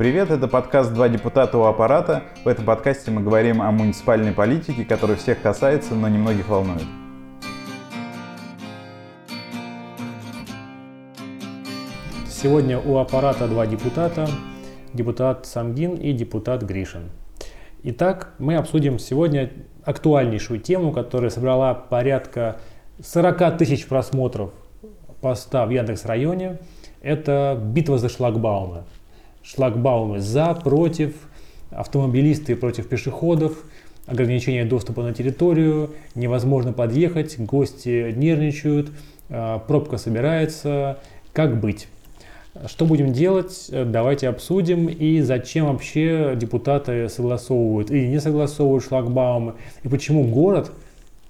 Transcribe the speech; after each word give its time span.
Привет, 0.00 0.30
это 0.30 0.48
подкаст 0.48 0.94
«Два 0.94 1.10
депутата 1.10 1.58
у 1.58 1.64
аппарата». 1.64 2.22
В 2.42 2.48
этом 2.48 2.64
подкасте 2.64 3.10
мы 3.10 3.22
говорим 3.22 3.60
о 3.60 3.70
муниципальной 3.70 4.32
политике, 4.32 4.82
которая 4.82 5.18
всех 5.18 5.42
касается, 5.42 5.94
но 5.94 6.08
немногих 6.08 6.48
волнует. 6.48 6.86
Сегодня 12.26 12.80
у 12.80 12.96
аппарата 12.96 13.46
два 13.46 13.66
депутата, 13.66 14.26
депутат 14.94 15.44
Самгин 15.44 15.96
и 15.96 16.14
депутат 16.14 16.62
Гришин. 16.62 17.10
Итак, 17.82 18.32
мы 18.38 18.56
обсудим 18.56 18.98
сегодня 18.98 19.50
актуальнейшую 19.84 20.60
тему, 20.60 20.92
которая 20.92 21.28
собрала 21.28 21.74
порядка 21.74 22.56
40 23.04 23.58
тысяч 23.58 23.86
просмотров 23.86 24.52
поста 25.20 25.66
в 25.66 25.68
Яндекс 25.68 26.06
районе. 26.06 26.58
Это 27.02 27.60
битва 27.62 27.98
за 27.98 28.08
шлагбаумы. 28.08 28.84
Шлагбаумы 29.42 30.20
за, 30.20 30.54
против, 30.54 31.14
автомобилисты 31.70 32.56
против 32.56 32.88
пешеходов, 32.88 33.64
ограничение 34.06 34.64
доступа 34.64 35.02
на 35.02 35.14
территорию, 35.14 35.90
невозможно 36.14 36.72
подъехать, 36.72 37.38
гости 37.38 38.12
нервничают, 38.16 38.90
а, 39.28 39.58
пробка 39.58 39.96
собирается. 39.96 40.98
Как 41.32 41.60
быть? 41.60 41.88
Что 42.66 42.84
будем 42.84 43.12
делать? 43.12 43.70
Давайте 43.70 44.28
обсудим. 44.28 44.88
И 44.88 45.20
зачем 45.20 45.66
вообще 45.66 46.34
депутаты 46.36 47.08
согласовывают 47.08 47.92
или 47.92 48.08
не 48.08 48.20
согласовывают 48.20 48.84
шлагбаумы? 48.84 49.54
И 49.84 49.88
почему 49.88 50.24
город 50.24 50.72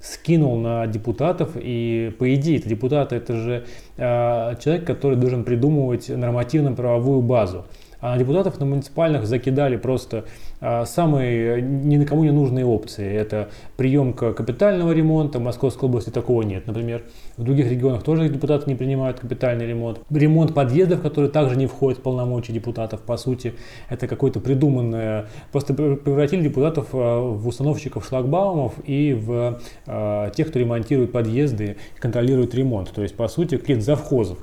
скинул 0.00 0.56
на 0.56 0.86
депутатов, 0.86 1.50
и 1.56 2.14
по 2.18 2.34
идее 2.34 2.58
это 2.58 2.68
депутаты, 2.68 3.16
это 3.16 3.36
же 3.36 3.66
э, 3.98 4.54
человек, 4.62 4.86
который 4.86 5.16
должен 5.18 5.44
придумывать 5.44 6.08
нормативно-правовую 6.08 7.20
базу. 7.20 7.66
А 8.00 8.16
депутатов 8.16 8.58
на 8.58 8.66
муниципальных 8.66 9.26
закидали 9.26 9.76
просто 9.76 10.24
самые 10.60 11.62
ни 11.62 11.96
на 11.96 12.04
кому 12.04 12.24
не 12.24 12.30
нужные 12.30 12.64
опции. 12.64 13.10
Это 13.12 13.48
приемка 13.76 14.32
капитального 14.32 14.92
ремонта, 14.92 15.38
в 15.38 15.42
Московской 15.42 15.88
области 15.88 16.10
такого 16.10 16.42
нет, 16.42 16.66
например. 16.66 17.04
В 17.36 17.44
других 17.44 17.70
регионах 17.70 18.02
тоже 18.02 18.28
депутаты 18.28 18.68
не 18.68 18.76
принимают 18.76 19.20
капитальный 19.20 19.66
ремонт. 19.66 20.00
Ремонт 20.10 20.54
подъездов, 20.54 21.00
который 21.00 21.30
также 21.30 21.56
не 21.56 21.66
входит 21.66 21.98
в 21.98 22.02
полномочия 22.02 22.52
депутатов, 22.52 23.00
по 23.00 23.16
сути, 23.16 23.54
это 23.88 24.06
какое-то 24.06 24.40
придуманное. 24.40 25.26
Просто 25.52 25.72
превратили 25.72 26.42
депутатов 26.42 26.88
а, 26.92 27.20
в 27.20 27.48
установщиков 27.48 28.06
шлагбаумов 28.06 28.74
и 28.84 29.14
в 29.14 29.60
э, 29.86 30.30
тех, 30.34 30.48
кто 30.48 30.58
ремонтирует 30.58 31.12
подъезды 31.12 31.76
и 31.96 32.00
контролирует 32.00 32.54
ремонт. 32.54 32.90
То 32.90 33.02
есть, 33.02 33.16
по 33.16 33.28
сути, 33.28 33.56
каких-то 33.56 33.82
завхозов. 33.82 34.38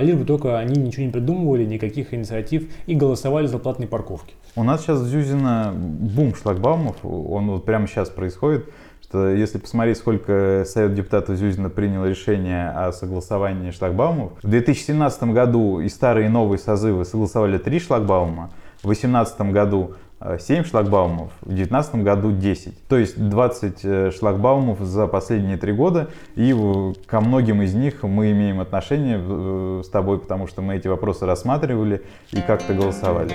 Лишь 0.00 0.14
бы 0.14 0.24
только 0.24 0.58
они 0.58 0.80
ничего 0.80 1.06
не 1.06 1.12
придумывали, 1.12 1.64
никаких 1.64 2.14
инициатив 2.14 2.68
и 2.86 2.94
голосовали 2.94 3.46
за 3.46 3.58
платные 3.58 3.88
парковки. 3.88 4.34
У 4.54 4.64
нас 4.64 4.82
сейчас 4.82 5.00
в 5.00 5.06
Зюзино 5.06 5.51
бум 5.74 6.34
шлагбаумов, 6.34 6.96
он 7.04 7.50
вот 7.50 7.64
прямо 7.64 7.86
сейчас 7.86 8.08
происходит, 8.08 8.68
что 9.02 9.28
если 9.28 9.58
посмотреть, 9.58 9.98
сколько 9.98 10.64
Совет 10.66 10.94
депутатов 10.94 11.36
Зюзина 11.36 11.68
принял 11.68 12.06
решение 12.06 12.70
о 12.70 12.92
согласовании 12.92 13.70
шлагбаумов, 13.70 14.32
в 14.42 14.48
2017 14.48 15.24
году 15.24 15.80
и 15.80 15.88
старые 15.88 16.26
и 16.26 16.28
новые 16.30 16.58
созывы 16.58 17.04
согласовали 17.04 17.58
три 17.58 17.78
шлагбаума, 17.78 18.50
в 18.82 18.86
2018 18.86 19.52
году 19.52 19.94
7 20.38 20.56
э, 20.56 20.64
шлагбаумов, 20.64 21.30
в 21.42 21.48
2019 21.48 21.94
году 21.96 22.32
10. 22.32 22.88
То 22.88 22.96
есть 22.96 23.18
20 23.18 23.80
э, 23.82 24.10
шлагбаумов 24.16 24.80
за 24.80 25.06
последние 25.06 25.56
три 25.56 25.72
года. 25.72 26.10
И 26.34 26.54
ко 27.06 27.20
многим 27.20 27.62
из 27.62 27.74
них 27.74 28.02
мы 28.02 28.32
имеем 28.32 28.60
отношение 28.60 29.20
э, 29.22 29.82
с 29.84 29.88
тобой, 29.88 30.18
потому 30.18 30.46
что 30.46 30.62
мы 30.62 30.76
эти 30.76 30.88
вопросы 30.88 31.26
рассматривали 31.26 32.02
и 32.32 32.40
как-то 32.40 32.74
голосовали. 32.74 33.34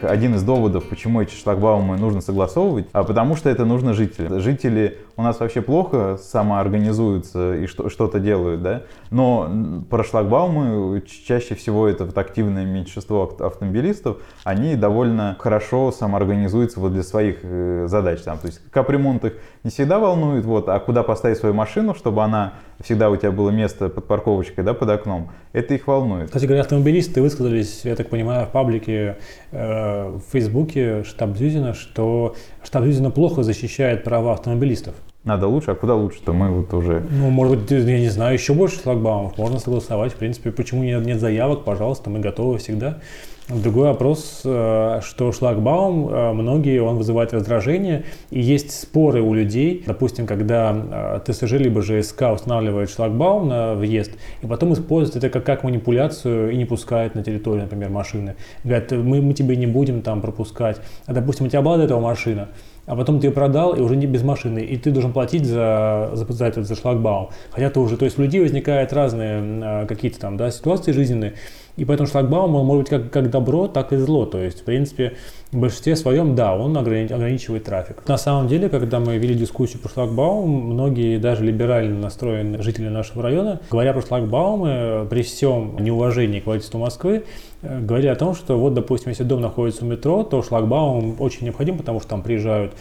Один 0.00 0.34
из 0.34 0.42
доводов, 0.42 0.88
почему 0.88 1.20
эти 1.20 1.34
шлагбаумы 1.34 1.96
нужно 1.96 2.20
согласовывать, 2.20 2.86
а 2.92 3.02
потому 3.02 3.36
что 3.36 3.50
это 3.50 3.64
нужно 3.64 3.94
жителям. 3.94 4.40
Жители 4.40 4.98
у 5.16 5.22
нас 5.22 5.40
вообще 5.40 5.60
плохо 5.60 6.18
самоорганизуются 6.22 7.56
и 7.56 7.66
что-то 7.66 8.20
делают, 8.20 8.62
да, 8.62 8.82
но 9.10 9.50
про 9.90 10.04
шлагбаумы 10.04 11.02
чаще 11.26 11.54
всего 11.54 11.88
это 11.88 12.04
вот 12.04 12.16
активное 12.16 12.64
меньшинство 12.64 13.36
автомобилистов, 13.40 14.18
они 14.44 14.76
довольно 14.76 15.36
хорошо 15.40 15.90
самоорганизуются 15.90 16.78
вот 16.80 16.92
для 16.92 17.02
своих 17.02 17.38
э, 17.42 17.86
задач. 17.88 18.20
Там. 18.22 18.38
То 18.38 18.46
есть 18.46 18.60
капремонт 18.70 19.24
их 19.24 19.34
не 19.64 19.70
всегда 19.70 19.98
волнует, 19.98 20.44
вот, 20.44 20.68
а 20.68 20.78
куда 20.78 21.02
поставить 21.02 21.38
свою 21.38 21.54
машину, 21.54 21.94
чтобы 21.94 22.22
она 22.22 22.54
всегда 22.80 23.10
у 23.10 23.16
тебя 23.16 23.32
было 23.32 23.50
место 23.50 23.88
под 23.88 24.06
парковочкой, 24.06 24.62
да, 24.62 24.74
под 24.74 24.90
окном, 24.90 25.30
это 25.52 25.74
их 25.74 25.86
волнует. 25.86 26.26
Кстати 26.26 26.44
говоря, 26.44 26.60
автомобилисты 26.62 27.20
высказались, 27.20 27.80
я 27.84 27.96
так 27.96 28.08
понимаю, 28.08 28.46
в 28.46 28.50
паблике 28.50 29.18
э, 29.50 29.87
в 30.14 30.32
Фейсбуке 30.32 31.04
штаб 31.04 31.36
Зюзина, 31.36 31.74
что 31.74 32.34
штаб 32.62 32.84
Зюзина 32.84 33.10
плохо 33.10 33.42
защищает 33.42 34.04
права 34.04 34.32
автомобилистов. 34.32 34.94
Надо 35.24 35.46
лучше, 35.46 35.72
а 35.72 35.74
куда 35.74 35.94
лучше-то 35.94 36.32
мы 36.32 36.50
вот 36.50 36.72
уже... 36.72 37.04
Ну, 37.10 37.28
может 37.30 37.58
быть, 37.58 37.70
я 37.70 37.98
не 37.98 38.08
знаю, 38.08 38.34
еще 38.34 38.54
больше 38.54 38.80
шлагбаумов. 38.80 39.36
Можно 39.36 39.58
согласовать, 39.58 40.12
в 40.12 40.16
принципе. 40.16 40.50
Почему 40.50 40.82
нет, 40.82 41.04
нет 41.04 41.20
заявок, 41.20 41.64
пожалуйста, 41.64 42.08
мы 42.08 42.20
готовы 42.20 42.58
всегда. 42.58 42.98
Другой 43.48 43.84
вопрос, 43.84 44.42
э, 44.44 45.00
что 45.02 45.32
шлагбаум, 45.32 46.10
э, 46.10 46.32
многие, 46.34 46.82
он 46.82 46.98
вызывает 46.98 47.32
раздражение, 47.32 48.04
и 48.28 48.40
есть 48.40 48.78
споры 48.78 49.22
у 49.22 49.32
людей, 49.32 49.82
допустим, 49.86 50.26
когда 50.26 51.20
э, 51.24 51.32
ТСЖ 51.32 51.52
либо 51.52 51.80
ЖСК 51.80 52.24
устанавливает 52.30 52.90
шлагбаум 52.90 53.48
на 53.48 53.74
въезд, 53.74 54.12
и 54.42 54.46
потом 54.46 54.74
использует 54.74 55.16
это 55.16 55.30
как, 55.30 55.44
как 55.44 55.64
манипуляцию 55.64 56.50
и 56.50 56.58
не 56.58 56.66
пускает 56.66 57.14
на 57.14 57.24
территорию, 57.24 57.62
например, 57.62 57.88
машины. 57.88 58.36
Говорят, 58.64 58.92
мы, 58.92 59.22
мы 59.22 59.32
тебе 59.32 59.56
не 59.56 59.66
будем 59.66 60.02
там 60.02 60.20
пропускать, 60.20 60.76
а, 61.06 61.14
допустим, 61.14 61.46
у 61.46 61.48
тебя 61.48 61.62
была 61.62 61.78
до 61.78 61.84
этого 61.84 62.00
машина, 62.00 62.48
а 62.84 62.96
потом 62.96 63.18
ты 63.18 63.28
ее 63.28 63.32
продал 63.32 63.74
и 63.74 63.80
уже 63.80 63.96
не 63.96 64.06
без 64.06 64.22
машины, 64.22 64.58
и 64.58 64.76
ты 64.76 64.90
должен 64.90 65.14
платить 65.14 65.46
за, 65.46 66.10
за, 66.12 66.30
за 66.30 66.44
этот 66.44 66.66
за 66.66 66.74
шлагбаум. 66.74 67.30
Хотя 67.50 67.70
ты 67.70 67.80
уже, 67.80 67.96
то 67.96 68.04
есть 68.04 68.18
у 68.18 68.22
людей 68.22 68.42
возникают 68.42 68.92
разные 68.92 69.86
какие-то 69.86 70.20
там 70.20 70.36
да, 70.36 70.50
ситуации 70.50 70.92
жизненные, 70.92 71.32
и 71.78 71.84
поэтому 71.84 72.08
шлагбаум, 72.08 72.56
он 72.56 72.66
может 72.66 72.82
быть 72.82 72.90
как, 72.90 73.10
как 73.10 73.30
добро, 73.30 73.68
так 73.68 73.92
и 73.92 73.96
зло. 73.96 74.26
То 74.26 74.38
есть, 74.38 74.62
в 74.62 74.64
принципе, 74.64 75.14
в 75.52 75.58
большинстве 75.58 75.94
своем, 75.94 76.34
да, 76.34 76.56
он 76.56 76.76
ограничивает 76.76 77.64
трафик. 77.64 78.06
На 78.08 78.18
самом 78.18 78.48
деле, 78.48 78.68
когда 78.68 78.98
мы 78.98 79.16
вели 79.16 79.34
дискуссию 79.34 79.80
про 79.80 79.88
шлагбаум, 79.88 80.50
многие 80.50 81.18
даже 81.18 81.44
либерально 81.44 82.00
настроенные 82.00 82.62
жители 82.62 82.88
нашего 82.88 83.22
района, 83.22 83.60
говоря 83.70 83.92
про 83.92 84.02
шлагбаумы, 84.02 85.06
при 85.08 85.22
всем 85.22 85.76
неуважении 85.78 86.40
к 86.40 86.46
водительству 86.46 86.80
Москвы, 86.80 87.22
э, 87.62 87.80
говорили 87.80 88.08
о 88.08 88.16
том, 88.16 88.34
что 88.34 88.58
вот, 88.58 88.74
допустим, 88.74 89.10
если 89.10 89.22
дом 89.22 89.40
находится 89.40 89.84
у 89.84 89.88
метро, 89.88 90.24
то 90.24 90.42
шлагбаум 90.42 91.14
очень 91.20 91.44
необходим, 91.44 91.78
потому 91.78 92.00
что 92.00 92.08
там 92.10 92.22
приезжают 92.22 92.72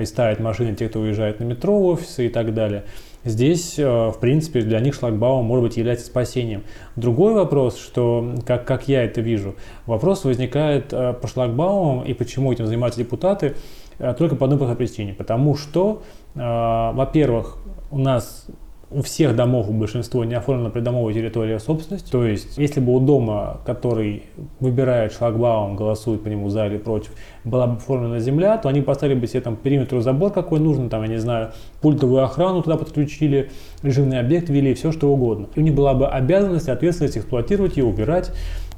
и 0.00 0.04
ставят 0.04 0.38
машины 0.38 0.76
те, 0.76 0.88
кто 0.88 1.00
уезжает 1.00 1.40
на 1.40 1.44
метро, 1.44 1.76
офисы 1.86 2.26
и 2.26 2.28
так 2.28 2.54
далее. 2.54 2.84
Здесь, 3.24 3.78
э, 3.78 3.84
в 3.84 4.18
принципе, 4.20 4.60
для 4.60 4.80
них 4.80 4.94
шлагбаум, 4.94 5.46
может 5.46 5.64
быть, 5.64 5.76
является 5.76 6.06
спасением. 6.06 6.64
Другой 6.94 7.32
вопрос, 7.32 7.78
что, 7.78 8.34
как, 8.46 8.66
как 8.66 8.86
я 8.86 9.02
это 9.02 9.22
вижу, 9.22 9.54
вопрос 9.86 10.24
возникает 10.24 10.92
э, 10.92 11.14
по 11.14 11.26
шлагбаумам 11.26 12.04
и 12.04 12.12
почему 12.12 12.52
этим 12.52 12.66
занимаются 12.66 13.00
депутаты, 13.00 13.54
э, 13.98 14.14
только 14.18 14.36
по 14.36 14.44
одной 14.44 14.58
простой 14.58 14.76
причине. 14.76 15.14
Потому 15.14 15.56
что, 15.56 16.02
во-первых, 16.34 17.58
у 17.92 17.98
нас 17.98 18.48
у 18.94 19.02
всех 19.02 19.34
домов, 19.34 19.68
у 19.68 19.72
большинства 19.72 20.24
не 20.24 20.34
оформлена 20.34 20.70
придомовая 20.70 21.12
территория 21.12 21.58
собственности. 21.58 22.10
То 22.10 22.24
есть, 22.24 22.56
если 22.56 22.78
бы 22.78 22.94
у 22.94 23.00
дома, 23.00 23.60
который 23.66 24.22
выбирает 24.60 25.12
шлагбаум, 25.12 25.74
голосует 25.74 26.22
по 26.22 26.28
нему 26.28 26.48
за 26.48 26.66
или 26.66 26.78
против, 26.78 27.10
была 27.44 27.66
бы 27.66 27.76
оформлена 27.76 28.20
земля, 28.20 28.56
то 28.56 28.68
они 28.68 28.82
поставили 28.82 29.18
бы 29.18 29.26
себе 29.26 29.40
там 29.40 29.56
периметр 29.56 30.00
забор 30.00 30.32
какой 30.32 30.60
нужно, 30.60 30.88
там, 30.88 31.02
я 31.02 31.08
не 31.08 31.18
знаю, 31.18 31.52
пультовую 31.80 32.22
охрану 32.22 32.62
туда 32.62 32.76
подключили, 32.76 33.50
режимный 33.82 34.20
объект 34.20 34.48
ввели, 34.48 34.74
все 34.74 34.92
что 34.92 35.10
угодно. 35.12 35.48
И 35.56 35.60
у 35.60 35.62
них 35.62 35.74
была 35.74 35.94
бы 35.94 36.06
обязанность, 36.06 36.68
ответственность 36.68 37.18
эксплуатировать 37.18 37.76
ее, 37.76 37.84
убирать, 37.84 38.30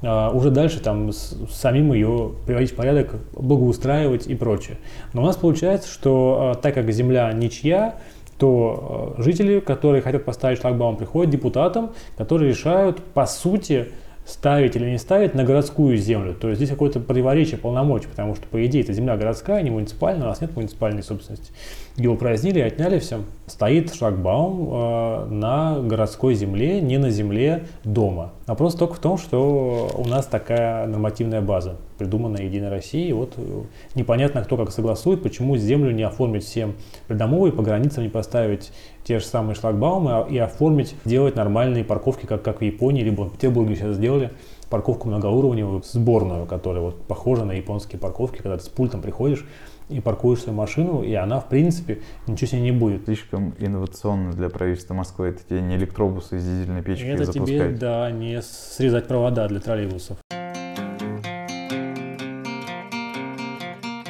а, 0.02 0.30
уже 0.30 0.50
дальше 0.50 0.80
там 0.80 1.12
с, 1.12 1.36
самим 1.50 1.92
ее 1.92 2.32
приводить 2.46 2.72
в 2.72 2.74
порядок, 2.74 3.16
благоустраивать 3.34 4.26
и 4.26 4.34
прочее. 4.34 4.78
Но 5.12 5.22
у 5.22 5.26
нас 5.26 5.36
получается, 5.36 5.90
что 5.90 6.38
а, 6.40 6.54
так 6.54 6.74
как 6.74 6.90
земля 6.90 7.30
ничья, 7.32 7.96
то 8.38 9.14
э, 9.18 9.22
жители, 9.22 9.60
которые 9.60 10.02
хотят 10.02 10.24
поставить 10.24 10.60
шлагбаум, 10.60 10.96
приходят 10.96 11.30
депутатам, 11.30 11.92
которые 12.16 12.50
решают, 12.50 13.02
по 13.02 13.26
сути, 13.26 13.88
ставить 14.26 14.74
или 14.76 14.90
не 14.90 14.98
ставить 14.98 15.34
на 15.34 15.44
городскую 15.44 15.96
землю. 15.96 16.34
То 16.34 16.48
есть 16.48 16.58
здесь 16.58 16.70
какое-то 16.70 17.00
противоречие 17.00 17.58
полномочий, 17.58 18.08
потому 18.08 18.34
что, 18.34 18.46
по 18.48 18.64
идее, 18.66 18.82
это 18.82 18.92
земля 18.92 19.16
городская, 19.16 19.62
не 19.62 19.70
муниципальная, 19.70 20.24
у 20.24 20.28
нас 20.28 20.40
нет 20.40 20.54
муниципальной 20.56 21.02
собственности. 21.02 21.52
Ее 21.96 22.10
упразднили 22.10 22.58
и 22.58 22.62
отняли 22.62 22.98
всем. 22.98 23.24
стоит 23.46 23.94
шлагбаум 23.94 24.68
э, 24.70 25.24
на 25.30 25.80
городской 25.80 26.34
земле, 26.34 26.82
не 26.82 26.98
на 26.98 27.08
земле 27.08 27.68
дома. 27.84 28.32
Вопрос 28.46 28.74
только 28.74 28.94
в 28.94 28.98
том, 28.98 29.16
что 29.16 29.90
у 29.94 30.06
нас 30.06 30.26
такая 30.26 30.86
нормативная 30.86 31.40
база, 31.40 31.76
придуманная 31.96 32.42
Единой 32.42 32.68
Россией. 32.68 33.14
Вот 33.14 33.32
э, 33.38 33.62
непонятно, 33.94 34.44
кто 34.44 34.58
как 34.58 34.72
согласует, 34.72 35.22
почему 35.22 35.56
землю 35.56 35.90
не 35.90 36.02
оформить 36.02 36.44
всем 36.44 36.74
придомовой, 37.08 37.50
по 37.50 37.62
границам 37.62 38.02
не 38.02 38.10
поставить 38.10 38.72
те 39.02 39.18
же 39.18 39.24
самые 39.24 39.54
шлагбаумы 39.54 40.10
а, 40.12 40.26
и 40.28 40.36
оформить, 40.36 40.94
делать 41.06 41.34
нормальные 41.34 41.84
парковки, 41.84 42.26
как, 42.26 42.42
как 42.42 42.60
в 42.60 42.64
Японии, 42.64 43.02
либо 43.02 43.22
в 43.22 43.32
Петербурге 43.32 43.76
сейчас 43.76 43.96
сделали 43.96 44.32
парковку 44.70 45.08
многоуровневую, 45.08 45.82
сборную, 45.84 46.46
которая 46.46 46.82
вот 46.82 47.06
похожа 47.06 47.44
на 47.44 47.52
японские 47.52 47.98
парковки, 47.98 48.38
когда 48.38 48.56
ты 48.56 48.64
с 48.64 48.68
пультом 48.68 49.02
приходишь, 49.02 49.46
и 49.88 50.00
паркуешь 50.00 50.40
свою 50.40 50.58
машину, 50.58 51.02
и 51.02 51.14
она, 51.14 51.38
в 51.38 51.48
принципе, 51.48 52.00
ничего 52.26 52.48
с 52.48 52.52
ней 52.52 52.62
не 52.62 52.72
будет. 52.72 53.04
Слишком 53.04 53.54
инновационно 53.58 54.32
для 54.32 54.48
правительства 54.48 54.94
Москвы. 54.94 55.28
Это 55.28 55.44
тебе 55.44 55.60
не 55.60 55.76
электробусы 55.76 56.38
с 56.40 56.44
дизельной 56.44 56.82
печкой 56.82 57.10
Это 57.10 57.24
запускать. 57.26 57.46
тебе, 57.46 57.68
да, 57.68 58.10
не 58.10 58.42
срезать 58.42 59.06
провода 59.06 59.46
для 59.48 59.60
троллейбусов. 59.60 60.18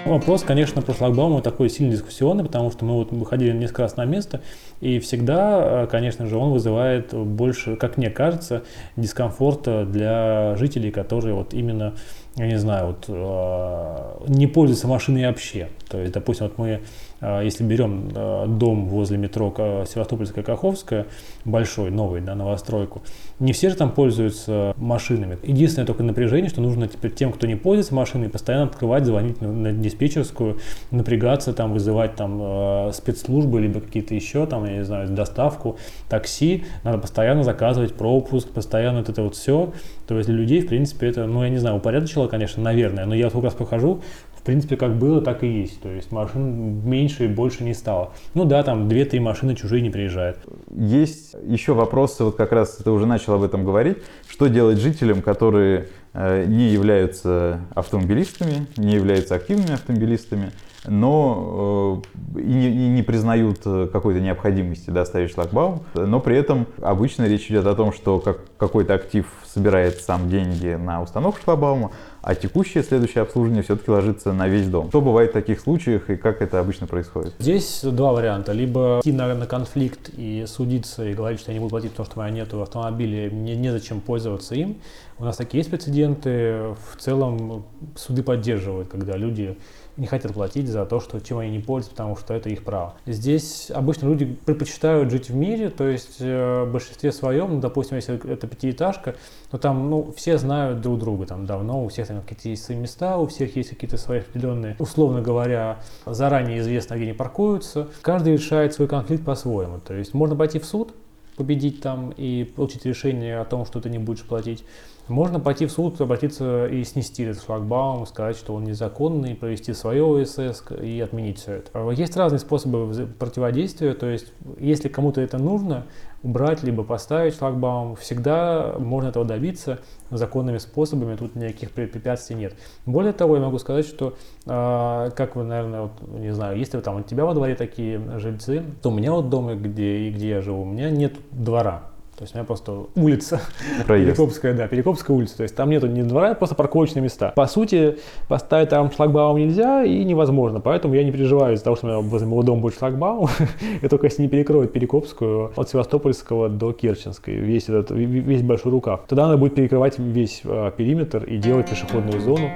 Вопрос, 0.07 0.45
конечно, 0.45 0.83
про 0.83 0.95
шлагбаумы 0.95 1.43
такой 1.43 1.69
сильно 1.69 1.91
дискуссионный, 1.91 2.45
потому 2.45 2.71
что 2.71 2.85
мы 2.85 2.95
вот 2.95 3.11
выходили 3.11 3.51
несколько 3.51 3.83
раз 3.83 3.97
на 3.97 4.05
место, 4.05 4.41
и 4.81 5.01
всегда, 5.01 5.83
э, 5.83 5.87
конечно 5.91 6.29
же, 6.29 6.37
он 6.37 6.53
вызывает 6.53 7.13
больше, 7.13 7.75
как 7.75 7.97
мне 7.97 8.09
кажется, 8.09 8.63
дискомфорта 8.97 9.85
для 9.85 10.55
жителей, 10.57 10.93
которые 10.93 11.35
вот 11.35 11.55
именно 11.55 11.95
я 12.37 12.47
не 12.47 12.59
знаю, 12.59 12.89
вот, 12.89 13.05
э, 13.09 14.25
не 14.29 14.47
пользуются 14.47 14.87
машиной 14.87 15.27
вообще. 15.27 15.69
То 15.89 15.99
есть, 15.99 16.13
допустим, 16.13 16.47
вот 16.47 16.59
мы, 16.59 16.81
э, 17.23 17.41
если 17.45 17.65
берем 17.65 18.11
э, 18.15 18.45
дом 18.47 18.89
возле 18.89 19.17
метро 19.17 19.55
Севастопольская 19.89 20.45
Каховская, 20.45 21.07
большой, 21.47 21.91
новый, 21.91 22.21
да, 22.21 22.35
новостройку, 22.35 23.01
не 23.39 23.55
все 23.55 23.71
же 23.71 23.77
там 23.77 23.91
пользуются 23.91 24.75
машинами. 24.77 25.39
Единственное 25.45 25.87
только 25.87 26.03
напряжение, 26.03 26.51
что 26.51 26.61
нужно 26.61 26.89
теперь 26.89 27.11
тем, 27.13 27.33
кто 27.33 27.47
не 27.47 27.55
пользуется 27.55 27.95
машиной, 27.95 28.29
постоянно 28.29 28.65
открывать, 28.65 29.07
звонить 29.07 29.41
на, 29.41 29.73
диспетчерскую, 29.73 30.59
напрягаться, 30.91 31.55
там, 31.55 31.73
вызывать 31.73 32.17
там 32.17 32.93
спецслужбы, 32.93 33.63
либо 33.63 33.81
какие-то 33.81 34.15
еще, 34.15 34.47
там, 34.47 34.67
я 34.67 34.77
не 34.77 34.85
знаю, 34.85 35.09
доставку, 35.09 35.79
такси, 36.11 36.65
надо 36.85 36.99
постоянно 36.99 37.45
заказывать 37.45 37.95
пропуск, 37.95 38.51
постоянно 38.51 38.99
вот 38.99 39.09
это 39.09 39.23
вот 39.23 39.37
все. 39.37 39.73
То 40.07 40.17
есть 40.17 40.29
для 40.29 40.39
людей, 40.39 40.61
в 40.61 40.69
принципе, 40.69 41.09
это, 41.09 41.27
ну, 41.27 41.43
я 41.43 41.49
не 41.49 41.59
знаю, 41.59 41.77
упорядочило, 41.77 42.26
конечно, 42.29 42.63
наверное, 42.63 43.07
но 43.07 43.15
я 43.15 43.31
сколько 43.31 43.47
раз 43.47 43.55
прохожу, 43.55 44.03
в 44.37 44.43
принципе, 44.43 44.77
как 44.77 44.97
было, 44.97 45.21
так 45.21 45.43
и 45.43 45.49
есть. 45.49 45.81
То 45.81 45.89
есть 45.89 46.13
машин 46.13 46.89
меньше 46.89 47.25
и 47.25 47.29
больше 47.29 47.65
не 47.65 47.75
стало. 47.75 48.13
Ну 48.35 48.45
да, 48.45 48.63
там 48.63 48.89
2-3 48.89 49.21
машины 49.21 49.57
чужие 49.57 49.83
не 49.83 49.91
приезжают. 49.91 50.39
Есть 50.71 51.35
еще 51.45 51.75
вопросы, 51.75 52.25
вот 52.25 52.37
как 52.37 52.53
раз 52.53 52.77
ты 52.77 52.91
уже 52.91 53.07
начал 53.07 53.35
об 53.35 53.43
этом 53.43 53.65
говорить. 53.65 53.99
Что 54.29 54.47
делать 54.47 54.79
жителям, 54.79 55.23
которые 55.23 55.89
э, 56.13 56.45
не 56.47 56.69
являются 56.69 57.61
автомобилистами, 57.75 58.67
не 58.77 58.95
являются 58.95 59.35
активными 59.35 59.73
автомобилистами, 59.73 60.53
но 60.89 62.03
э, 62.35 62.41
и 62.41 62.53
не, 62.53 62.69
и 62.69 62.89
не 62.89 63.03
признают 63.03 63.61
э, 63.65 63.89
какой-то 63.93 64.21
необходимости 64.21 64.91
доставить 64.91 65.33
шлагбаум, 65.33 65.83
но 65.95 66.21
при 66.21 66.37
этом 66.37 66.67
обычно 66.83 67.25
речь 67.25 67.51
идет 67.51 67.67
о 67.67 67.75
том, 67.75 67.93
что 67.93 68.19
как, 68.21 68.39
какой-то 68.57 68.95
актив 68.95 69.27
собирает 69.45 70.01
сам 70.01 70.29
деньги 70.29 70.75
на 70.75 71.03
установку 71.03 71.41
шлагбаума, 71.43 71.93
а 72.27 72.35
текущее 72.35 72.83
следующее 72.83 73.23
обслуживание 73.23 73.63
все-таки 73.63 73.89
ложится 73.89 74.33
на 74.33 74.49
весь 74.49 74.67
дом. 74.67 74.89
Что 74.89 75.01
бывает 75.01 75.31
в 75.31 75.33
таких 75.33 75.61
случаях 75.61 76.11
и 76.11 76.17
как 76.17 76.43
это 76.43 76.59
обычно 76.59 76.89
происходит? 76.89 77.35
Здесь 77.39 77.83
два 77.85 78.13
варианта. 78.13 78.51
Либо 78.51 78.99
идти 79.01 79.13
на, 79.13 79.33
на 79.37 79.47
конфликт 79.47 80.11
и 80.17 80.45
судиться, 80.49 81.07
и 81.07 81.15
говорить, 81.15 81.39
что 81.39 81.53
я 81.53 81.55
не 81.55 81.61
буду 81.61 81.71
платить, 81.71 81.93
потому 81.93 82.07
что 82.07 82.19
у 82.19 82.25
меня 82.25 82.33
нет 82.33 82.53
автомобиля, 82.53 83.31
мне 83.31 83.55
незачем 83.55 84.01
пользоваться 84.01 84.57
им. 84.57 84.79
У 85.19 85.25
нас 85.25 85.37
такие 85.37 85.61
есть 85.61 85.71
прецеденты. 85.71 86.75
В 86.93 86.97
целом 86.99 87.65
суды 87.95 88.25
поддерживают, 88.25 88.89
когда 88.89 89.17
люди 89.17 89.57
не 89.97 90.07
хотят 90.07 90.35
платить 90.35 90.69
за 90.69 90.85
то, 90.85 91.01
что, 91.01 91.21
чем 91.21 91.39
они 91.39 91.51
не 91.51 91.59
пользуются, 91.59 91.93
потому 91.93 92.17
что 92.17 92.35
это 92.35 92.49
их 92.49 92.65
право. 92.65 92.95
Здесь 93.07 93.71
обычно 93.71 94.09
люди 94.09 94.27
предпочитают 94.27 95.11
жить 95.11 95.31
в 95.31 95.35
мире, 95.35 95.71
то 95.71 95.89
есть 95.89 96.17
э, 96.21 96.65
в 96.65 96.73
большинстве 96.73 97.13
своем, 97.13 97.55
ну, 97.55 97.61
допустим, 97.61 97.97
если 97.97 98.15
это 98.31 98.47
пятиэтажка, 98.47 99.15
то 99.51 99.59
там 99.59 99.89
ну, 99.89 100.13
все 100.17 100.39
знают 100.39 100.81
друг 100.81 100.99
друга 100.99 101.27
там 101.27 101.47
давно, 101.47 101.85
у 101.85 101.89
всех 101.89 102.09
там 102.09 102.16
какие-то 102.23 102.49
есть 102.51 102.65
свои 102.65 102.77
места, 102.77 103.19
у 103.19 103.27
всех 103.27 103.57
есть 103.57 103.71
какие-то 103.71 103.97
свои 103.97 104.21
определенные, 104.21 104.77
условно 104.79 105.21
говоря, 105.21 105.81
заранее 106.07 106.61
известно, 106.61 106.95
где 106.95 107.05
они 107.05 107.13
паркуются. 107.13 107.89
Каждый 108.03 108.35
решает 108.35 108.75
свой 108.75 108.89
конфликт 108.89 109.25
по-своему. 109.25 109.81
То 109.81 109.95
есть 109.95 110.15
можно 110.15 110.37
пойти 110.37 110.59
в 110.59 110.65
суд, 110.65 110.95
победить 111.37 111.81
там 111.83 112.11
и 112.17 112.45
получить 112.45 112.87
решение 112.87 113.39
о 113.39 113.45
том, 113.45 113.67
что 113.67 113.81
ты 113.81 113.91
не 113.91 113.99
будешь 113.99 114.25
платить. 114.25 114.65
Можно 115.09 115.39
пойти 115.39 115.67
в 115.67 115.71
суд, 115.71 116.01
обратиться 116.01 116.67
и 116.67 116.83
снести 116.83 117.23
этот 117.23 117.45
шлагбаум, 117.45 118.07
сказать, 118.07 118.37
что 118.37 118.55
он 118.55 118.65
незаконный, 118.65 119.37
провести 119.37 119.73
свое 119.73 120.03
ОСС 120.03 120.65
и 120.83 121.01
отменить 121.01 121.39
все 121.39 121.53
это. 121.53 121.91
Есть 121.91 122.17
разные 122.17 122.41
способы 122.41 123.07
противодействия, 123.17 123.95
то 123.95 124.07
есть 124.07 124.33
если 124.59 124.89
кому-то 124.89 125.21
это 125.21 125.39
нужно, 125.39 125.87
убрать 126.25 126.65
либо 126.65 126.83
поставить 126.83 127.37
шлагбаум, 127.37 127.95
всегда 127.95 128.75
можно 128.81 129.11
этого 129.11 129.25
добиться 129.25 129.79
законными 130.11 130.59
способами, 130.59 131.17
тут 131.17 131.35
никаких 131.37 131.71
препятствий 131.71 132.37
нет. 132.37 132.55
Более 132.85 133.13
того, 133.13 133.37
я 133.37 133.43
могу 133.43 133.59
сказать, 133.59 133.87
что, 133.87 134.17
э, 134.47 135.11
как 135.17 135.37
вы, 135.37 135.45
наверное, 135.45 135.83
вот, 135.83 135.93
не 136.09 136.33
знаю, 136.33 136.59
если 136.59 136.81
там 136.81 136.97
у 136.97 137.03
тебя 137.03 137.25
во 137.25 137.35
дворе 137.35 137.55
такие 137.55 138.01
жильцы, 138.19 138.63
то 138.83 138.91
у 138.91 138.95
меня 138.95 139.13
вот 139.13 139.31
дома, 139.31 139.55
где, 139.55 140.11
где 140.11 140.29
я 140.29 140.41
живу, 140.41 140.63
у 140.63 140.65
меня 140.65 140.91
нет 140.91 141.15
двора. 141.31 141.96
То 142.17 142.23
есть 142.23 142.35
у 142.35 142.39
меня 142.39 142.47
просто 142.47 142.87
улица, 142.95 143.43
Проезд. 143.87 144.17
Перекопская, 144.17 144.55
да, 144.55 144.69
Перекопская 144.69 145.15
улица. 145.15 145.37
То 145.37 145.43
есть 145.43 145.55
там 145.55 145.69
нету 145.69 145.87
ни 145.87 146.01
двора, 146.01 146.35
просто 146.35 146.55
парковочные 146.55 147.03
места. 147.03 147.33
По 147.37 147.47
сути, 147.47 147.99
поставить 148.27 148.71
там 148.71 148.91
шлагбаум 148.91 149.37
нельзя 149.37 149.85
и 149.85 150.03
невозможно. 150.03 150.61
Поэтому 150.61 150.95
я 150.95 151.05
не 151.05 151.13
переживаю 151.13 151.55
из-за 151.55 151.65
того, 151.65 151.77
что 151.77 151.87
у 151.87 151.91
меня 151.91 152.01
возле 152.01 152.27
моего 152.27 152.43
дома 152.43 152.63
будет 152.63 152.79
шлагбаум. 152.79 153.29
и 153.83 153.89
только 153.89 154.07
если 154.07 154.23
не 154.23 154.29
перекроют 154.29 154.73
Перекопскую 154.73 155.53
от 155.57 155.69
Севастопольского 155.69 156.49
до 156.49 156.73
Керченской, 156.73 157.35
весь 157.35 157.69
этот, 157.69 157.91
весь 157.91 158.43
большой 158.43 158.73
рукав. 158.73 159.03
Тогда 159.09 159.27
надо 159.27 159.37
будет 159.37 159.55
перекрывать 159.55 159.99
весь 159.99 160.41
а, 160.45 160.71
периметр 160.71 161.23
и 161.25 161.37
делать 161.37 161.69
пешеходную 161.69 162.21
зону. 162.21 162.51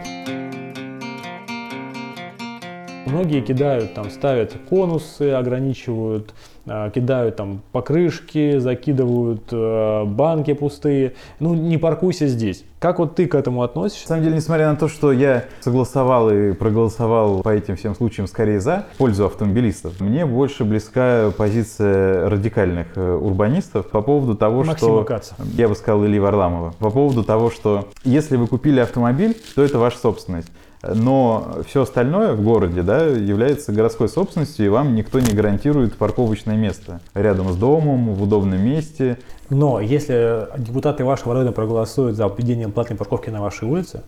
Многие 3.10 3.40
кидают, 3.40 3.94
там, 3.94 4.10
ставят 4.10 4.52
конусы, 4.68 5.32
ограничивают 5.32 6.32
Э, 6.66 6.90
кидают 6.94 7.36
там 7.36 7.62
покрышки, 7.72 8.58
закидывают 8.58 9.44
э, 9.50 10.04
банки 10.04 10.52
пустые. 10.52 11.14
Ну, 11.38 11.54
не 11.54 11.78
паркуйся 11.78 12.28
здесь. 12.28 12.64
Как 12.78 12.98
вот 12.98 13.16
ты 13.16 13.26
к 13.26 13.34
этому 13.34 13.62
относишься? 13.62 14.04
На 14.04 14.08
самом 14.08 14.22
деле, 14.24 14.36
несмотря 14.36 14.70
на 14.70 14.76
то, 14.76 14.86
что 14.86 15.10
я 15.10 15.46
согласовал 15.60 16.30
и 16.30 16.52
проголосовал 16.52 17.42
по 17.42 17.48
этим 17.48 17.76
всем 17.76 17.94
случаям 17.94 18.28
скорее 18.28 18.60
за 18.60 18.86
пользу 18.98 19.26
автомобилистов, 19.26 20.00
мне 20.00 20.26
больше 20.26 20.64
близка 20.64 21.32
позиция 21.36 22.28
радикальных 22.28 22.88
э, 22.94 23.14
урбанистов 23.14 23.88
по 23.88 24.00
поводу 24.02 24.36
того, 24.36 24.58
Максима 24.62 24.76
что... 24.76 25.04
Каца. 25.04 25.34
Я 25.54 25.68
бы 25.68 25.74
сказал 25.74 26.04
Ильи 26.04 26.20
Варламова. 26.20 26.74
По 26.78 26.90
поводу 26.90 27.24
того, 27.24 27.50
что 27.50 27.88
если 28.04 28.36
вы 28.36 28.46
купили 28.46 28.80
автомобиль, 28.80 29.36
то 29.54 29.64
это 29.64 29.78
ваша 29.78 29.98
собственность 29.98 30.48
но 30.82 31.58
все 31.66 31.82
остальное 31.82 32.32
в 32.32 32.42
городе 32.42 32.82
да, 32.82 33.04
является 33.04 33.72
городской 33.72 34.08
собственностью, 34.08 34.66
и 34.66 34.68
вам 34.68 34.94
никто 34.94 35.20
не 35.20 35.32
гарантирует 35.32 35.96
парковочное 35.96 36.56
место 36.56 37.00
рядом 37.14 37.52
с 37.52 37.56
домом, 37.56 38.14
в 38.14 38.22
удобном 38.22 38.60
месте. 38.60 39.18
Но 39.50 39.80
если 39.80 40.46
депутаты 40.58 41.04
вашего 41.04 41.34
района 41.34 41.52
проголосуют 41.52 42.16
за 42.16 42.26
введение 42.28 42.68
платной 42.68 42.96
парковки 42.96 43.30
на 43.30 43.42
вашей 43.42 43.68
улице, 43.68 44.02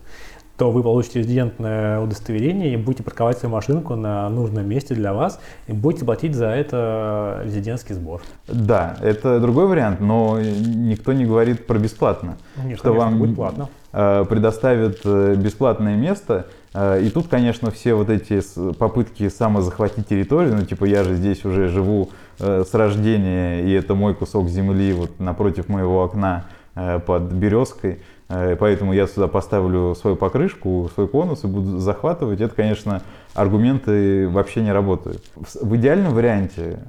то 0.57 0.71
вы 0.71 0.83
получите 0.83 1.19
резидентное 1.19 1.99
удостоверение 1.99 2.73
и 2.73 2.77
будете 2.77 3.03
парковать 3.03 3.39
свою 3.39 3.53
машинку 3.53 3.95
на 3.95 4.29
нужном 4.29 4.67
месте 4.67 4.93
для 4.93 5.13
вас 5.13 5.39
и 5.67 5.73
будете 5.73 6.05
платить 6.05 6.35
за 6.35 6.47
это 6.47 7.41
резидентский 7.43 7.95
сбор. 7.95 8.21
Да, 8.47 8.95
это 9.01 9.39
другой 9.39 9.65
вариант, 9.67 9.99
но 9.99 10.39
никто 10.39 11.11
не 11.13 11.25
говорит 11.25 11.65
про 11.65 11.79
бесплатно. 11.79 12.37
Нет, 12.63 12.77
что 12.77 12.89
конечно, 12.89 13.05
вам 13.05 13.19
будет 13.19 13.35
платно. 13.35 13.69
Э, 13.91 14.25
предоставят 14.29 14.99
э, 15.05 15.35
бесплатное 15.35 15.95
место, 15.95 16.45
и 16.75 17.11
тут, 17.13 17.27
конечно, 17.27 17.69
все 17.69 17.93
вот 17.93 18.09
эти 18.09 18.41
попытки 18.73 19.29
самозахватить 19.29 20.07
территорию, 20.07 20.55
ну, 20.55 20.65
типа, 20.65 20.85
я 20.85 21.03
же 21.03 21.13
здесь 21.13 21.45
уже 21.45 21.67
живу 21.67 22.09
э, 22.39 22.63
с 22.67 22.73
рождения, 22.73 23.61
и 23.61 23.71
это 23.71 23.93
мой 23.93 24.15
кусок 24.15 24.49
земли 24.49 24.91
вот 24.93 25.19
напротив 25.19 25.69
моего 25.69 26.03
окна 26.03 26.45
э, 26.73 26.99
под 26.99 27.31
березкой, 27.31 27.99
поэтому 28.27 28.93
я 28.93 29.05
сюда 29.05 29.27
поставлю 29.27 29.93
свою 29.93 30.15
покрышку, 30.15 30.89
свой 30.95 31.07
конус 31.07 31.43
и 31.43 31.47
буду 31.47 31.77
захватывать, 31.77 32.41
это, 32.41 32.55
конечно, 32.55 33.03
аргументы 33.35 34.27
вообще 34.27 34.61
не 34.61 34.71
работают. 34.71 35.23
В 35.35 35.75
идеальном 35.75 36.15
варианте 36.15 36.79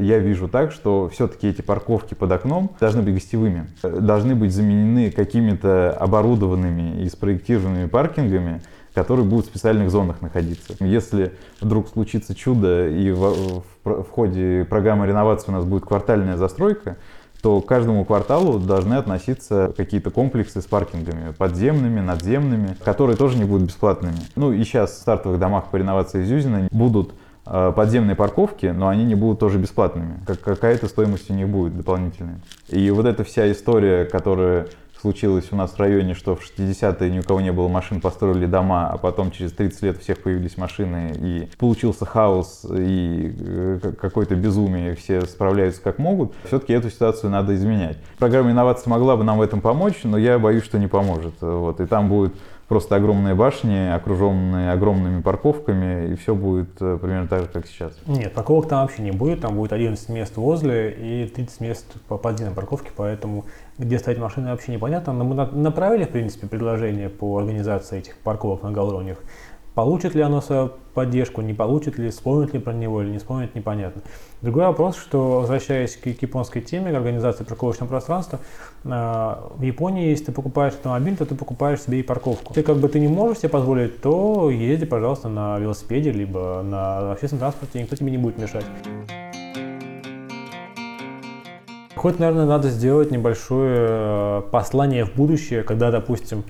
я 0.00 0.18
вижу 0.18 0.46
так, 0.46 0.70
что 0.70 1.08
все-таки 1.12 1.48
эти 1.48 1.62
парковки 1.62 2.14
под 2.14 2.30
окном 2.30 2.70
должны 2.78 3.02
быть 3.02 3.14
гостевыми, 3.14 3.66
должны 3.82 4.36
быть 4.36 4.52
заменены 4.52 5.10
какими-то 5.10 5.90
оборудованными 5.98 7.02
и 7.02 7.08
спроектированными 7.08 7.88
паркингами, 7.88 8.60
которые 8.94 9.26
будут 9.26 9.46
в 9.46 9.48
специальных 9.48 9.90
зонах 9.90 10.22
находиться. 10.22 10.74
Если 10.80 11.32
вдруг 11.60 11.88
случится 11.88 12.34
чудо 12.34 12.88
и 12.88 13.10
в, 13.10 13.62
в, 13.84 14.02
в 14.04 14.10
ходе 14.10 14.64
программы 14.68 15.06
реновации 15.06 15.50
у 15.50 15.52
нас 15.52 15.64
будет 15.64 15.84
квартальная 15.84 16.36
застройка, 16.36 16.96
то 17.42 17.60
к 17.60 17.66
каждому 17.66 18.06
кварталу 18.06 18.58
должны 18.58 18.94
относиться 18.94 19.74
какие-то 19.76 20.10
комплексы 20.10 20.62
с 20.62 20.64
паркингами 20.64 21.32
подземными, 21.32 22.00
надземными, 22.00 22.74
которые 22.82 23.18
тоже 23.18 23.36
не 23.36 23.44
будут 23.44 23.66
бесплатными. 23.66 24.16
Ну 24.34 24.52
и 24.52 24.64
сейчас 24.64 24.92
в 24.92 24.96
стартовых 24.98 25.38
домах 25.38 25.66
по 25.66 25.76
реновации 25.76 26.24
Зюзина 26.24 26.68
будут 26.70 27.12
э, 27.44 27.72
подземные 27.76 28.16
парковки, 28.16 28.66
но 28.66 28.88
они 28.88 29.04
не 29.04 29.14
будут 29.14 29.40
тоже 29.40 29.58
бесплатными. 29.58 30.20
Как 30.26 30.40
какая-то 30.40 30.86
стоимость 30.88 31.30
у 31.30 31.34
них 31.34 31.48
будет 31.48 31.76
дополнительная. 31.76 32.40
И 32.68 32.90
вот 32.90 33.04
эта 33.04 33.24
вся 33.24 33.52
история, 33.52 34.06
которая 34.06 34.68
случилось 35.04 35.48
у 35.50 35.56
нас 35.56 35.72
в 35.72 35.78
районе, 35.78 36.14
что 36.14 36.34
в 36.34 36.40
60-е 36.40 37.10
ни 37.10 37.18
у 37.18 37.22
кого 37.22 37.42
не 37.42 37.52
было 37.52 37.68
машин, 37.68 38.00
построили 38.00 38.46
дома, 38.46 38.88
а 38.88 38.96
потом 38.96 39.30
через 39.30 39.52
30 39.52 39.82
лет 39.82 39.96
у 39.98 40.00
всех 40.00 40.22
появились 40.22 40.56
машины, 40.56 41.12
и 41.20 41.48
получился 41.58 42.06
хаос 42.06 42.64
и 42.70 43.34
э, 43.38 43.92
какое-то 44.00 44.34
безумие, 44.34 44.94
все 44.94 45.20
справляются 45.26 45.82
как 45.82 45.98
могут, 45.98 46.32
все-таки 46.46 46.72
эту 46.72 46.88
ситуацию 46.88 47.30
надо 47.30 47.54
изменять. 47.54 47.98
Программа 48.18 48.52
инноваций 48.52 48.90
могла 48.90 49.18
бы 49.18 49.24
нам 49.24 49.36
в 49.36 49.42
этом 49.42 49.60
помочь, 49.60 50.00
но 50.04 50.16
я 50.16 50.38
боюсь, 50.38 50.64
что 50.64 50.78
не 50.78 50.86
поможет. 50.86 51.34
Вот, 51.42 51.80
и 51.80 51.86
там 51.86 52.08
будет 52.08 52.32
просто 52.68 52.96
огромные 52.96 53.34
башни, 53.34 53.94
окруженные 53.94 54.72
огромными 54.72 55.20
парковками, 55.20 56.12
и 56.12 56.14
все 56.16 56.34
будет 56.34 56.80
э, 56.80 56.98
примерно 57.00 57.28
так 57.28 57.42
же, 57.42 57.48
как 57.48 57.66
сейчас. 57.66 57.92
Нет, 58.06 58.32
парковок 58.32 58.68
там 58.68 58.82
вообще 58.82 59.02
не 59.02 59.10
будет, 59.10 59.40
там 59.40 59.56
будет 59.56 59.72
11 59.72 60.08
мест 60.08 60.36
возле 60.36 60.90
и 60.90 61.26
30 61.26 61.60
мест 61.60 61.86
по 62.08 62.16
подземной 62.16 62.54
парковке, 62.54 62.90
поэтому 62.96 63.44
где 63.78 63.98
ставить 63.98 64.18
машины 64.18 64.50
вообще 64.50 64.72
непонятно. 64.72 65.12
Но 65.12 65.24
мы 65.24 65.34
направили, 65.34 66.04
в 66.04 66.10
принципе, 66.10 66.46
предложение 66.46 67.08
по 67.08 67.38
организации 67.38 67.98
этих 67.98 68.16
парковок 68.18 68.62
на 68.62 68.70
Галронях. 68.70 69.18
Получит 69.74 70.14
ли 70.14 70.22
оно 70.22 70.40
свою 70.40 70.70
поддержку, 70.94 71.40
не 71.40 71.52
получит 71.52 71.98
ли, 71.98 72.10
вспомнит 72.10 72.54
ли 72.54 72.60
про 72.60 72.72
него 72.72 73.02
или 73.02 73.10
не 73.10 73.18
вспомнит, 73.18 73.56
непонятно. 73.56 74.02
Другой 74.40 74.66
вопрос, 74.66 74.96
что, 74.96 75.40
возвращаясь 75.40 75.96
к 75.96 76.06
японской 76.06 76.60
теме, 76.60 76.96
организации 76.96 77.42
парковочного 77.42 77.88
пространства, 77.88 78.38
а, 78.84 79.50
в 79.56 79.62
Японии, 79.62 80.10
если 80.10 80.26
ты 80.26 80.32
покупаешь 80.32 80.74
автомобиль, 80.74 81.16
то 81.16 81.26
ты 81.26 81.34
покупаешь 81.34 81.82
себе 81.82 81.98
и 81.98 82.02
парковку. 82.04 82.52
Если 82.54 82.62
как 82.62 82.76
бы 82.76 82.88
ты 82.88 83.00
не 83.00 83.08
можешь 83.08 83.38
себе 83.38 83.48
позволить, 83.48 84.00
то 84.00 84.48
езди, 84.48 84.86
пожалуйста, 84.86 85.28
на 85.28 85.58
велосипеде, 85.58 86.12
либо 86.12 86.62
на 86.62 87.12
общественном 87.12 87.40
транспорте, 87.40 87.82
никто 87.82 87.96
тебе 87.96 88.12
не 88.12 88.18
будет 88.18 88.38
мешать. 88.38 88.64
Хоть, 91.96 92.18
наверное, 92.18 92.44
надо 92.44 92.68
сделать 92.68 93.10
небольшое 93.10 93.86
э, 93.88 94.42
послание 94.50 95.06
в 95.06 95.14
будущее, 95.14 95.62
когда, 95.62 95.90
допустим, 95.90 96.40
э, 96.40 96.42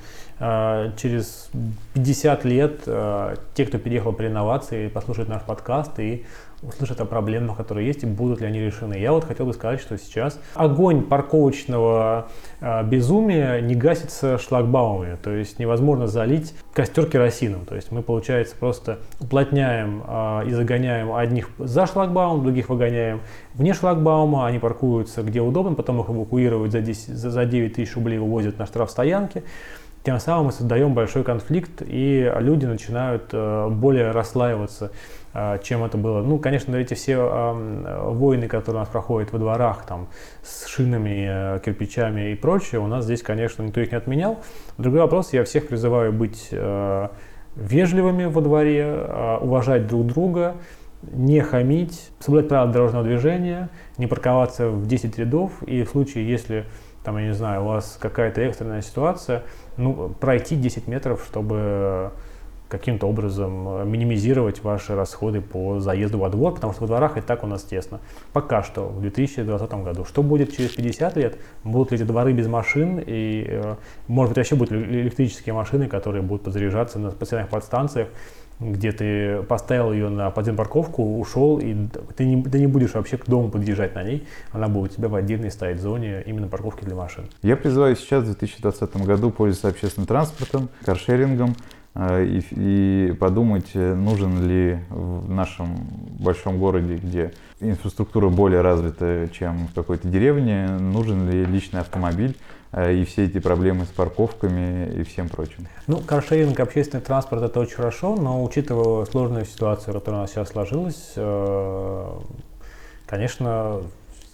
через 0.96 1.48
50 1.94 2.44
лет 2.44 2.82
э, 2.86 3.36
те, 3.54 3.66
кто 3.66 3.78
переехал 3.78 4.12
при 4.12 4.26
инновации, 4.26 4.88
послушают 4.88 5.28
наш 5.28 5.42
подкаст 5.42 5.98
и 6.00 6.24
услышат 6.62 7.00
о 7.00 7.04
проблемах, 7.04 7.56
которые 7.56 7.86
есть, 7.86 8.02
и 8.02 8.06
будут 8.06 8.40
ли 8.40 8.46
они 8.46 8.58
решены. 8.58 8.94
Я 8.94 9.12
вот 9.12 9.24
хотел 9.24 9.46
бы 9.46 9.52
сказать, 9.52 9.80
что 9.80 9.98
сейчас 9.98 10.40
огонь 10.54 11.02
парковочного 11.02 12.28
э, 12.60 12.84
безумия 12.84 13.60
не 13.60 13.74
гасится 13.74 14.38
шлагбаумами, 14.38 15.16
то 15.22 15.30
есть 15.30 15.58
невозможно 15.58 16.08
залить 16.08 16.54
костер 16.72 17.06
керосином. 17.06 17.64
То 17.64 17.76
есть 17.76 17.92
мы, 17.92 18.02
получается, 18.02 18.56
просто 18.56 18.98
уплотняем 19.20 20.02
и 20.46 20.50
загоняем 20.50 21.14
одних 21.14 21.50
за 21.58 21.86
шлагбаум, 21.86 22.42
других 22.42 22.70
выгоняем 22.70 23.20
вне 23.54 23.72
шлагбаума, 23.74 24.46
они 24.46 24.58
паркуются 24.58 25.22
где 25.22 25.40
удобно, 25.40 25.74
потом 25.74 26.00
их 26.00 26.08
эвакуировать 26.08 26.72
за, 26.72 26.80
10, 26.80 27.14
за 27.14 27.44
9 27.44 27.74
тысяч 27.74 27.94
рублей 27.94 28.18
увозят 28.18 28.58
на 28.58 28.66
штрафстоянке. 28.66 29.44
Тем 30.04 30.20
самым 30.20 30.46
мы 30.46 30.52
создаем 30.52 30.94
большой 30.94 31.24
конфликт, 31.24 31.82
и 31.84 32.30
люди 32.38 32.66
начинают 32.66 33.30
э, 33.32 33.68
более 33.70 34.10
расслаиваться 34.10 34.92
а, 35.36 35.58
чем 35.58 35.82
это 35.82 35.98
было. 35.98 36.22
Ну, 36.22 36.38
конечно, 36.38 36.76
эти 36.76 36.94
все 36.94 37.14
э, 37.14 38.10
войны, 38.12 38.46
которые 38.46 38.76
у 38.76 38.84
нас 38.84 38.88
проходят 38.88 39.32
во 39.32 39.40
дворах, 39.40 39.84
там, 39.84 40.06
с 40.44 40.66
шинами, 40.66 41.56
э, 41.56 41.60
кирпичами 41.64 42.30
и 42.30 42.34
прочее, 42.36 42.80
у 42.80 42.86
нас 42.86 43.04
здесь, 43.04 43.20
конечно, 43.20 43.64
никто 43.64 43.80
их 43.80 43.90
не 43.90 43.98
отменял. 43.98 44.38
Другой 44.78 45.00
вопрос, 45.00 45.32
я 45.32 45.42
всех 45.42 45.66
призываю 45.66 46.12
быть 46.12 46.50
э, 46.52 47.08
вежливыми 47.56 48.26
во 48.26 48.42
дворе, 48.42 48.84
э, 48.86 49.38
уважать 49.40 49.88
друг 49.88 50.06
друга, 50.06 50.54
не 51.02 51.40
хамить, 51.40 52.12
соблюдать 52.20 52.48
правила 52.48 52.72
дорожного 52.72 53.04
движения, 53.04 53.70
не 53.98 54.06
парковаться 54.06 54.68
в 54.68 54.86
10 54.86 55.18
рядов, 55.18 55.64
и 55.64 55.82
в 55.82 55.88
случае, 55.88 56.28
если 56.28 56.64
там, 57.04 57.18
я 57.18 57.26
не 57.26 57.34
знаю, 57.34 57.62
у 57.62 57.66
вас 57.66 57.98
какая-то 58.00 58.40
экстренная 58.40 58.82
ситуация, 58.82 59.42
ну, 59.76 60.08
пройти 60.18 60.56
10 60.56 60.88
метров, 60.88 61.22
чтобы 61.24 62.12
каким-то 62.68 63.06
образом 63.06 63.88
минимизировать 63.88 64.64
ваши 64.64 64.94
расходы 64.96 65.40
по 65.40 65.78
заезду 65.80 66.18
во 66.18 66.28
двор, 66.30 66.54
потому 66.54 66.72
что 66.72 66.82
во 66.82 66.88
дворах 66.88 67.16
и 67.16 67.20
так 67.20 67.44
у 67.44 67.46
нас 67.46 67.62
тесно. 67.62 68.00
Пока 68.32 68.62
что, 68.62 68.88
в 68.88 69.00
2020 69.00 69.70
году. 69.84 70.04
Что 70.04 70.22
будет 70.22 70.56
через 70.56 70.70
50 70.70 71.16
лет? 71.16 71.38
Будут 71.62 71.92
ли 71.92 71.98
эти 71.98 72.04
дворы 72.04 72.32
без 72.32 72.48
машин? 72.48 72.98
И, 73.04 73.44
э, 73.46 73.76
может 74.08 74.30
быть, 74.30 74.38
вообще 74.38 74.56
будут 74.56 74.72
электрические 74.72 75.54
машины, 75.54 75.86
которые 75.86 76.22
будут 76.22 76.42
подзаряжаться 76.42 76.98
на 76.98 77.10
специальных 77.10 77.50
подстанциях, 77.50 78.08
где 78.60 78.92
ты 78.92 79.42
поставил 79.42 79.92
ее 79.92 80.08
на 80.08 80.30
подземную 80.30 80.58
парковку, 80.58 81.18
ушел, 81.18 81.58
и 81.58 81.74
ты 82.16 82.24
не, 82.24 82.42
ты 82.42 82.58
не 82.60 82.66
будешь 82.66 82.94
вообще 82.94 83.16
к 83.16 83.26
дому 83.26 83.50
подъезжать 83.50 83.94
на 83.94 84.02
ней, 84.02 84.26
она 84.52 84.68
будет 84.68 84.92
у 84.92 84.94
тебя 84.96 85.08
в 85.08 85.14
отдельной 85.14 85.50
стоять 85.50 85.80
зоне 85.80 86.22
именно 86.26 86.48
парковки 86.48 86.84
для 86.84 86.94
машин. 86.94 87.28
Я 87.42 87.56
призываю 87.56 87.96
сейчас 87.96 88.22
в 88.22 88.26
2020 88.26 88.96
году 88.98 89.30
пользоваться 89.30 89.68
общественным 89.68 90.06
транспортом, 90.06 90.68
каршерингом, 90.84 91.56
и, 91.96 92.42
и 92.50 93.12
подумать, 93.12 93.70
э, 93.74 93.94
нужен 93.94 94.48
ли 94.48 94.80
в 94.90 95.30
нашем 95.30 95.76
большом 96.18 96.58
городе, 96.58 96.96
где 96.96 97.32
инфраструктура 97.60 98.28
более 98.30 98.62
развита, 98.62 99.28
чем 99.32 99.68
в 99.68 99.74
какой-то 99.74 100.08
деревне, 100.08 100.66
нужен 100.66 101.30
ли 101.30 101.44
личный 101.44 101.80
автомобиль 101.80 102.36
э, 102.72 102.94
и 102.94 103.04
все 103.04 103.26
эти 103.26 103.38
проблемы 103.38 103.84
с 103.84 103.88
парковками 103.88 104.92
и 104.92 105.04
всем 105.04 105.28
прочим. 105.28 105.68
Ну, 105.86 105.98
каршеринг, 105.98 106.58
общественный 106.58 107.02
транспорт 107.02 107.42
это 107.42 107.60
очень 107.60 107.76
хорошо, 107.76 108.16
но 108.16 108.42
учитывая 108.42 109.04
сложную 109.04 109.44
ситуацию, 109.44 109.94
которая 109.94 110.22
у 110.22 110.22
нас 110.22 110.32
сейчас 110.32 110.48
сложилась, 110.48 111.14
конечно, 113.06 113.82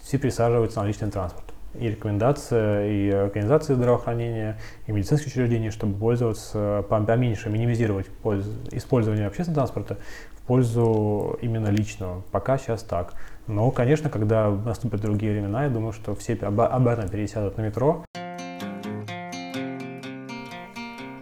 все 0.01 0.17
присаживаются 0.17 0.81
на 0.81 0.87
личный 0.87 1.11
транспорт 1.11 1.50
и 1.79 1.89
рекомендация 1.89 2.87
и 2.87 3.09
организации 3.09 3.73
здравоохранения, 3.73 4.59
и 4.87 4.91
медицинских 4.91 5.27
учреждений, 5.27 5.69
чтобы 5.69 5.97
пользоваться 5.97 6.85
поменьше, 6.89 7.49
минимизировать 7.49 8.07
пользу, 8.07 8.51
использование 8.71 9.27
общественного 9.27 9.67
транспорта 9.67 9.97
в 10.33 10.41
пользу 10.41 11.37
именно 11.41 11.67
личного. 11.69 12.23
Пока 12.31 12.57
сейчас 12.57 12.83
так. 12.83 13.13
Но, 13.47 13.71
конечно, 13.71 14.09
когда 14.09 14.49
наступят 14.49 15.01
другие 15.01 15.31
времена, 15.31 15.63
я 15.63 15.69
думаю, 15.69 15.93
что 15.93 16.15
все 16.15 16.33
обратно 16.33 17.07
пересядут 17.07 17.57
на 17.57 17.61
метро. 17.61 18.05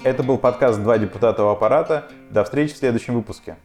Это 0.04 0.24
был 0.24 0.38
подкаст 0.38 0.82
«Два 0.82 0.98
депутата 0.98 1.44
у 1.44 1.50
аппарата». 1.50 2.06
До 2.32 2.44
встречи 2.44 2.74
в 2.74 2.78
следующем 2.78 3.16
выпуске. 3.16 3.58